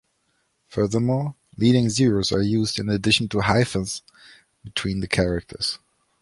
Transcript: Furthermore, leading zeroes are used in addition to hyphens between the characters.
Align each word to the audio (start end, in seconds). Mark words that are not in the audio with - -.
Furthermore, 0.67 1.35
leading 1.57 1.85
zeroes 1.85 2.31
are 2.31 2.41
used 2.41 2.79
in 2.79 2.89
addition 2.89 3.29
to 3.29 3.41
hyphens 3.41 4.01
between 4.63 4.99
the 5.01 5.07
characters. 5.07 5.77